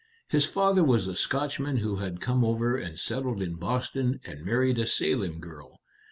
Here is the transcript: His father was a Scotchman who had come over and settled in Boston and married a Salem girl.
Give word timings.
His 0.31 0.47
father 0.47 0.83
was 0.83 1.05
a 1.05 1.15
Scotchman 1.15 1.77
who 1.77 1.97
had 1.97 2.21
come 2.21 2.43
over 2.43 2.75
and 2.75 2.97
settled 2.97 3.39
in 3.39 3.53
Boston 3.57 4.19
and 4.25 4.43
married 4.43 4.79
a 4.79 4.87
Salem 4.87 5.39
girl. 5.39 5.77